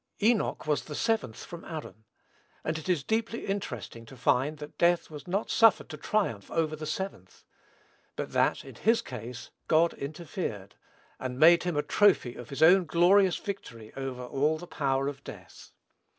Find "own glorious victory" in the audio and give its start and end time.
12.63-13.93